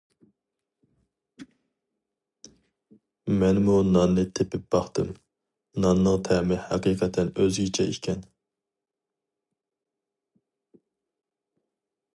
مەنمۇ 3.43 3.75
ناننى 3.89 4.23
تېتىپ 4.39 4.65
باقتىم، 4.77 5.13
ناننىڭ 5.85 6.17
تەمى 6.29 6.59
ھەقىقەتەن 6.71 7.31
ئۆزگىچە 7.45 7.89
ئىكەن. 7.93 8.27